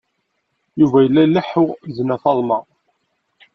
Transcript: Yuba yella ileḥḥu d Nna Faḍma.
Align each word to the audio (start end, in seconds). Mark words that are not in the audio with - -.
Yuba 0.79 0.97
yella 1.01 1.21
ileḥḥu 1.25 1.65
d 1.93 1.97
Nna 2.01 2.17
Faḍma. 2.23 2.59